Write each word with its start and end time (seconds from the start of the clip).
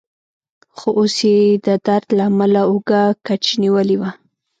خو 0.77 0.89
اوس 0.99 1.15
يې 1.29 1.37
د 1.65 1.67
درد 1.85 2.07
له 2.17 2.23
امله 2.29 2.61
اوږه 2.69 3.01
کج 3.25 3.43
نیولې 3.63 3.95
وه. 4.01 4.09